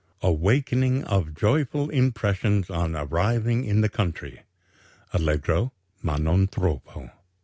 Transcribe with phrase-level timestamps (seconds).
[0.23, 4.41] AWAKENING OF JOYFUL IMPRESSIONS ON ARRIVING IN THE COUNTRY
[5.13, 7.09] (Allegro ma non troppo) 2.